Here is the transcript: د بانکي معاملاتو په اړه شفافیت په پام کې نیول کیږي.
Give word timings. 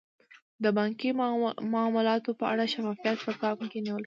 د 0.63 0.65
بانکي 0.77 1.09
معاملاتو 1.73 2.31
په 2.39 2.45
اړه 2.51 2.65
شفافیت 2.73 3.17
په 3.25 3.31
پام 3.39 3.57
کې 3.71 3.77
نیول 3.85 3.89
کیږي. 3.95 3.99